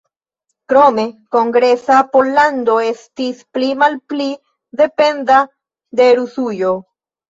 Krome 0.71 1.03
Kongresa 1.35 1.99
Pollando 2.15 2.79
estis 2.87 3.47
pli-malpli 3.55 4.29
dependa 4.85 5.43
de 6.05 6.13
Rusujo. 6.23 6.79